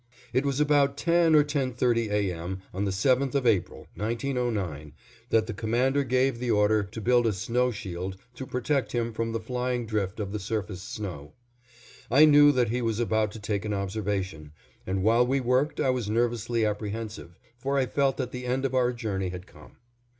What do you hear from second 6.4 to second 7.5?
order to build a